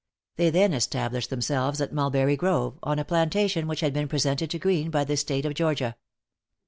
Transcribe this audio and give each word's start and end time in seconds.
They 0.35 0.49
then 0.49 0.73
established 0.73 1.29
themselves 1.29 1.79
at 1.79 1.93
Mulberry 1.93 2.35
Grove, 2.35 2.79
on 2.81 2.97
a 2.97 3.05
plantation 3.05 3.67
which 3.67 3.81
had 3.81 3.93
been 3.93 4.07
presented 4.07 4.49
to 4.49 4.57
Greene 4.57 4.89
by 4.89 5.03
the 5.03 5.15
State 5.15 5.45
of 5.45 5.53
Georgia. 5.53 5.95